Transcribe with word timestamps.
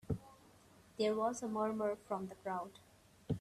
There 0.97 1.13
was 1.13 1.43
a 1.43 1.47
murmur 1.47 1.95
from 2.07 2.25
the 2.25 2.33
crowd. 2.33 2.79